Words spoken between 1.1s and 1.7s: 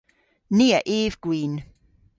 gwin.